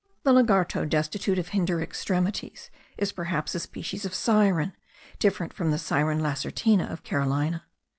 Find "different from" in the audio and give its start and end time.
5.19-5.69